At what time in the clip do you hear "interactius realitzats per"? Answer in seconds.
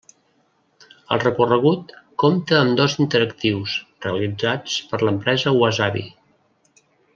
3.05-5.03